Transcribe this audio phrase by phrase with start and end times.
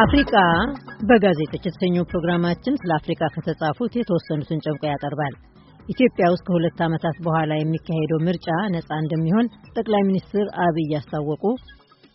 [0.00, 0.32] አፍሪቃ
[1.08, 5.34] በጋዜጦች የተሰኘው ፕሮግራማችን ስለ አፍሪካ ከተጻፉት የተወሰኑትን ጨምቆ ያቀርባል።
[5.88, 9.46] ኢትዮጵያ ውስጥ ከሁለት ዓመታት በኋላ የሚካሄደው ምርጫ ነፃ እንደሚሆን
[9.76, 11.42] ጠቅላይ ሚኒስትር አብይ አስታወቁ።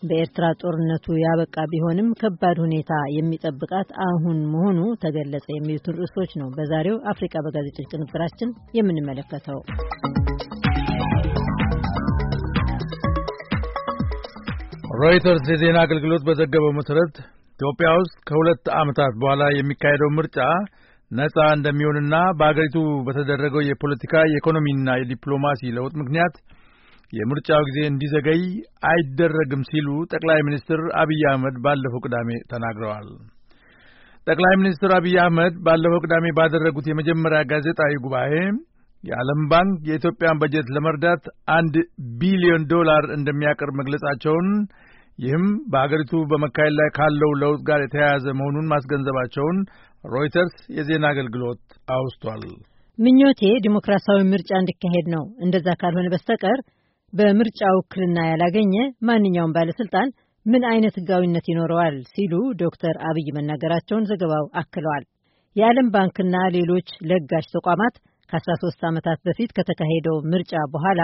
[0.02, 7.44] በኤርትራ ጦርነቱ ያበቃ ቢሆንም ከባድ ሁኔታ የሚጠብቃት አሁን መሆኑ ተገለጸ። የሚሉትን ርዕሶች ነው በዛሬው አፍሪካ
[7.46, 9.60] በጋዜጦች ቅንብራችን የምንመለከተው።
[15.00, 17.16] ሮይተርስ የዜና አገልግሎት በዘገበው መሠረት
[17.58, 20.38] ኢትዮጵያ ውስጥ ከሁለት ዓመታት በኋላ የሚካሄደው ምርጫ
[21.10, 26.34] ነጻ እንደሚሆንና በአገሪቱ በተደረገው የፖለቲካ የኢኮኖሚና የዲፕሎማሲ ለውጥ ምክንያት
[27.12, 28.42] የምርጫው ጊዜ እንዲዘገይ
[28.90, 33.08] አይደረግም ሲሉ ጠቅላይ ሚኒስትር አብይ አህመድ ባለፈው ቅዳሜ ተናግረዋል።
[34.26, 38.32] ጠቅላይ ሚኒስትር አብይ አህመድ ባለፈው ቅዳሜ ባደረጉት የመጀመሪያ ጋዜጣዊ ጉባኤ
[39.04, 41.24] የዓለም ባንክ የኢትዮጵያን በጀት ለመርዳት
[41.56, 41.74] አንድ
[42.20, 44.48] ቢሊዮን ዶላር እንደሚያቀርብ መግለጻቸውን
[45.18, 49.58] ይህም በአገሪቱ በመካሄድ ላይ ካለው ለውጥ ጋር የተያያዘ መሆኑን ማስገንዘባቸውን
[50.04, 51.62] ሮይተርስ የዜና አገልግሎት
[51.96, 52.42] አውስቷል።
[52.98, 56.58] ምኞቴ ዲሞክራሲያዊ ምርጫ እንዲካሄድ ነው። እንደዛ ካልሆነ በስተቀር
[57.12, 58.74] በምርጫ ውክልና ያላገኘ
[59.08, 60.08] ማንኛውም ባለስልጣን
[60.46, 65.04] ምን አይነት ሕጋዊነት ይኖረዋል ሲሉ ዶክተር አብይ መናገራቸውን ዘገባው አክለዋል።
[65.56, 67.94] የዓለም ባንክና ሌሎች ለጋሽ ተቋማት
[68.30, 71.00] ከ13 ዓመታት በፊት ከተካሄደው ምርጫ በኋላ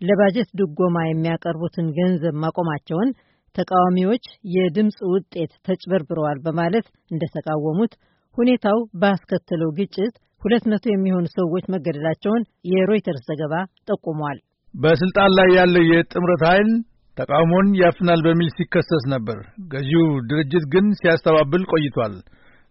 [0.00, 3.10] ለባጀት ድጎማ የሚያቀርቡትን ገንዘብ ማቆማቸውን
[3.58, 7.92] ተቃዋሚዎች የድምፅ ውጤት ተጭበርብረዋል በማለት እንደተቃወሙት
[8.36, 13.54] ሁኔታው ባስከተለው ግጭት ሁለት መቶ የሚሆኑ ሰዎች መገደላቸውን የሮይተርስ ዘገባ
[13.88, 14.38] ጠቁሟል።
[14.74, 16.70] በስልጣን ላይ ያለው የጥምረት ኃይል
[17.16, 19.38] ተቃውሞን ያፍናል በሚል ሲከሰስ ነበር።
[19.72, 22.14] ገዢው ድርጅት ግን ሲያስተባብል ቆይቷል።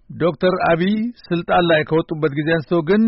[0.09, 0.95] ዶክተር አብይ
[1.27, 3.03] ስልጣን ላይ ከወጡበት ጊዜ አንስተው ግን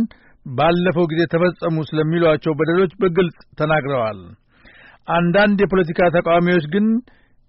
[0.46, 4.20] ባለፈው ጊዜ ተፈጸሙ ስለሚሏቸው በደሎች በግልጽ ተናግረዋል።
[5.08, 6.86] አንዳንድ የፖለቲካ ተቃዋሚዎች ግን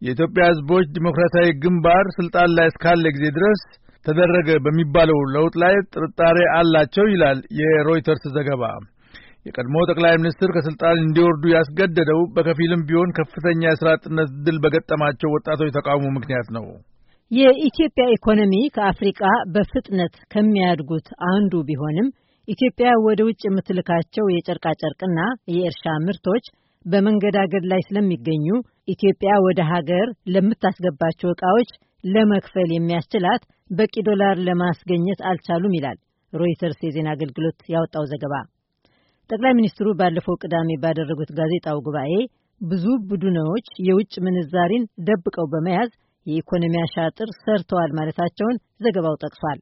[0.02, 3.62] የኢትዮጵያ ሕዝቦች ዲሞክራሲያዊ ግንባር ስልጣን ላይ እስካለ ጊዜ ድረስ
[4.06, 8.62] ተደረገ በሚባለው ለውጥ ላይ ጥርጣሬ አላቸው ይላል የሮይተርስ ዘገባ።
[9.46, 13.90] የቀድሞ ጠቅላይ ሚኒስትር ከስልጣን እንዲወርዱ ያስገደደው በከፊልም ቢሆን ከፍተኛ የስራ
[14.46, 16.66] ድል በገጠማቸው ወጣቶች ተቃውሞ ምክንያት ነው።
[17.30, 19.20] የኢትዮጵያ ኢኮኖሚ ከአፍሪቃ
[19.54, 22.08] በፍጥነት ከሚያድጉት አንዱ ቢሆንም
[22.48, 25.18] ኢትዮጵያ ወደ ውጭ የምትልካቸው የጨርቃጨርቅና
[25.54, 26.44] የእርሻ ምርቶች
[26.84, 28.46] በመንገዳገድ ላይ ስለሚገኙ
[28.88, 31.70] ኢትዮጵያ ወደ ሀገር ለምታስገባቸው ዕቃዎች
[32.04, 35.98] ለመክፈል የሚያስችላት በቂ ዶላር ለማስገኘት አልቻሉም ይላል
[36.32, 38.34] ሮይተርስ የዜና አገልግሎት ያወጣው ዘገባ።
[39.30, 42.12] ጠቅላይ ሚኒስትሩ ባለፈው ቅዳሜ ባደረጉት ጋዜጣው ጉባኤ
[42.60, 45.90] ብዙ ቡድኖች የውጭ ምንዛሪን ደብቀው በመያዝ
[46.26, 49.58] የኢኮኖሚ አሻጥር ሰርተዋል ማለታቸውን ዘገባው ጠቅሷል።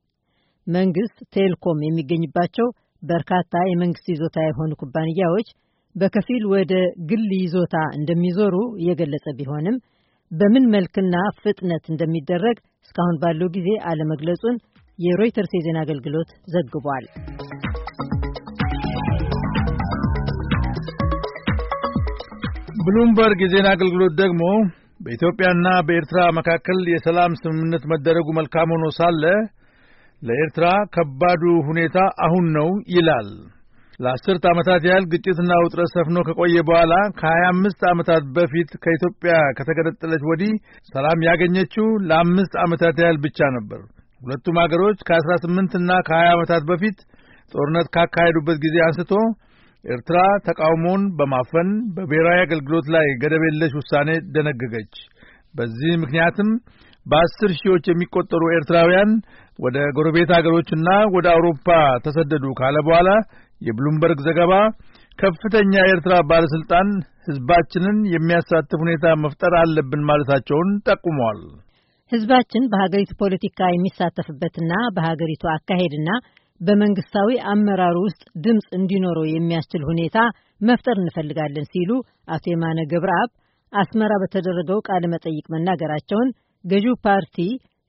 [0.67, 2.69] መንግስት ቴልኮም የሚገኝባቸው
[3.03, 5.49] በርካታ የመንግስት ይዞታ የሆኑ ኩባንያዎች
[5.97, 6.73] በከፊል ወደ
[7.11, 8.55] ግል ይዞታ እንደሚዞሩ
[8.87, 9.77] የገለጸ ቢሆንም
[10.31, 14.57] በምን መልክና ፍጥነት እንደሚደረግ እስካሁን ባለው ጊዜ አለመግለጹን
[14.99, 17.07] የሮይተርስ የዜና አገልግሎት ዘግቧል።
[22.87, 24.43] ብሉምበርግ የዜና አገልግሎት ደግሞ
[25.01, 29.25] በኢትዮጵያና በኤርትራ መካከል የሰላም ስምምነት መደረጉ መልካም ሆኖ ሳለ
[30.23, 31.97] ለኤርትራ ከባዱ ሁኔታ
[32.27, 33.29] አሁን ነው ይላል።
[34.01, 40.53] ለአስርት ዓመታት ያህል ግጭትና ውጥረት ሰፍኖ ከቆየ በኋላ ከሀያ አምስት ዓመታት በፊት ከኢትዮጵያ ከተገነጠለች ወዲህ
[40.95, 43.81] ሰላም ያገኘችው ለአምስት ዓመታት ያህል ብቻ ነበር።
[44.21, 46.99] ሁለቱም አገሮች ከአስራ ስምንትና ከሀያ ዓመታት በፊት
[47.55, 49.13] ጦርነት ካካሄዱበት ጊዜ አንስቶ
[49.85, 54.95] ኤርትራ ተቃውሞውን በማፈን በብሔራዊ አገልግሎት ላይ ገደብ የለሽ ውሳኔ ደነገገች።
[55.55, 56.49] በዚህ ምክንያትም
[57.07, 59.11] በአስር ሺዎች የሚቆጠሩ ኤርትራውያን
[59.59, 61.67] ወደ ጎረቤት አገሮችና ወደ አውሮፓ
[62.05, 63.11] ተሰደዱ ካለ በኋላ
[63.61, 64.53] የብሉምበርግ ዘገባ
[65.19, 66.89] ከፍተኛ የኤርትራ ባለስልጣን
[67.27, 71.41] ሕዝባችንን የሚያሳትፍ ሁኔታ መፍጠር አለብን ማለታቸውን ጠቁመዋል።
[72.13, 76.11] ሕዝባችን በሀገሪቱ ፖለቲካ የሚሳተፍበትና በሀገሪቱ አካሄድና
[76.61, 80.19] በመንግስታዊ አመራሩ ውስጥ ድምፅ እንዲኖረው የሚያስችል ሁኔታ
[80.61, 81.91] መፍጠር እንፈልጋለን ሲሉ
[82.35, 83.31] አቶ የማነ ገብረአብ
[83.73, 86.29] አስመራ በተደረገው ቃለ መጠይቅ መናገራቸውን
[86.65, 87.37] ገዢው ፓርቲ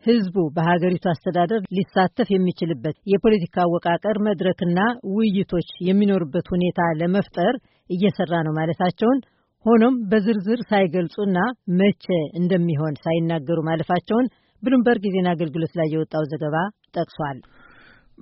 [0.07, 4.79] ህዝቡ በሀገሪቱ አስተዳደር ሊሳተፍ የሚችልበት የፖለቲካ አወቃቀር መድረክና
[5.15, 7.53] ውይይቶች የሚኖሩበት ሁኔታ ለመፍጠር
[7.89, 9.19] እየሰራ ነው ማለታቸውን፣
[9.65, 11.37] ሆኖም በዝርዝር ሳይገልጹና
[11.79, 12.05] መቼ
[12.39, 14.27] እንደሚሆን ሳይናገሩ ማለፋቸውን
[14.63, 16.55] ብሉምበርግ የዜና አገልግሎት ላይ የወጣው ዘገባ
[16.95, 17.39] ጠቅሷል።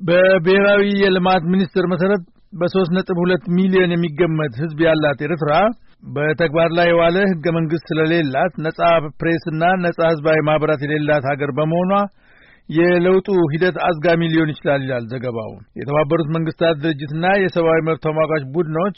[0.02, 2.24] በብሔራዊ የልማት ሚኒስቴር መሰረት
[2.54, 5.54] በሶስት ነጥብ ሁለት ሚሊዮን የሚገመት ህዝብ ያላት ኤርትራ
[6.04, 8.80] በተግባር ላይ የዋለ ህገ መንግስት ስለሌላት ነጻ
[9.22, 11.92] ፕሬስና ነጻ ህዝባዊ ማህበራት የሌላት ሀገር በመሆኗ
[12.70, 18.98] የለውጡ ሂደት አዝጋሚ ሊሆን ይችላል ይላል ዘገባው። የተባበሩት መንግስታት ድርጅትና የሰብአዊ መብት ተሟጋች ቡድኖች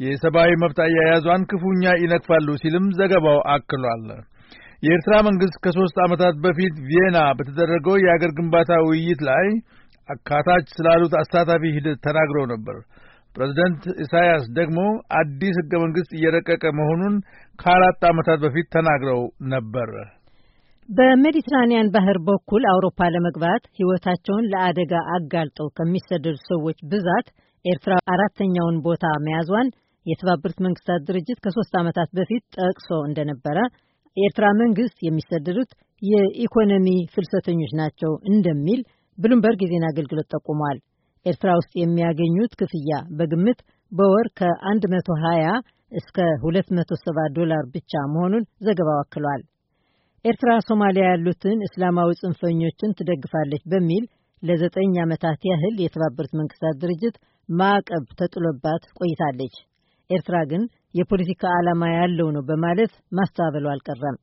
[0.00, 4.06] የሰብአዊ መብት አያያዟን ክፉኛ ይነቅፋሉ ሲልም ዘገባው አክሏል።
[4.82, 9.46] የኤርትራ መንግሥት ከሦስት ዓመታት በፊት ቪየና በተደረገው የአገር ግንባታ ውይይት ላይ
[10.08, 12.78] አካታች ስላሉት አሳታፊ ሂደት ተናግረው ነበር።
[13.34, 14.78] ፕሬዝደንት ኢሳያስ ደግሞ
[15.18, 17.14] አዲስ ሕገ መንግሥት እየረቀቀ መሆኑን
[17.58, 19.20] ከአራት ዓመታት በፊት ተናግረው
[19.52, 19.90] ነበር።
[20.88, 27.26] በሜዲትራኒያን ባህር በኩል አውሮፓ ለመግባት ሕይወታቸውን ለአደጋ አጋልጠው ከሚሰደዱ ሰዎች ብዛት
[27.64, 29.68] ኤርትራ አራተኛውን ቦታ መያዟን
[30.06, 33.58] የተባበሩት መንግስታት ድርጅት ከሶስት ዓመታት በፊት ጠቅሶ እንደነበረ
[34.16, 35.70] የኤርትራ መንግስት የሚሰደዱት
[36.02, 38.80] የኢኮኖሚ ፍልሰተኞች ናቸው እንደሚል
[39.18, 40.78] ብሉምበርግ የዜና አገልግሎት ጠቁሟል።
[41.26, 43.58] ኤርትራ ውስጥ የሚያገኙት ክፍያ በግምት
[43.92, 45.54] በወር ከ120
[45.92, 49.42] እስከ 270 ዶላር ብቻ መሆኑን ዘገባው አክሏል።
[50.24, 54.04] ኤርትራ ሶማሊያ ያሉትን እስላማዊ ጽንፈኞችን ትደግፋለች በሚል
[54.42, 57.16] ለዘጠኝ ዓመታት ያህል የተባበሩት መንግስታት ድርጅት
[57.48, 59.54] ማዕቀብ ተጥሎባት ቆይታለች።
[60.10, 60.62] ኤርትራ ግን
[60.94, 64.16] የፖለቲካ ዓላማ ያለው ነው በማለት ማስተባበሉ አልቀረም።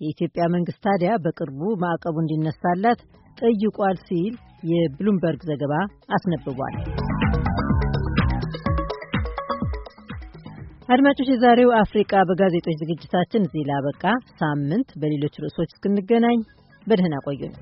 [0.00, 3.00] የኢትዮጵያ መንግስት ታዲያ በቅርቡ ማዕቀቡ እንዲነሳላት
[3.38, 4.34] ጠይቋል ሲል
[4.66, 5.74] የብሉምበርግ ዘገባ
[6.16, 6.76] አስነብቧል።
[10.88, 14.04] አድማጮች፣ የዛሬው አፍሪቃ በጋዜጦች ዝግጅታችን እዚህ ላበቃ።
[14.36, 16.38] ሳምንት በሌሎች ርዕሶች እስክንገናኝ
[16.86, 17.54] በደህና ቆዩን።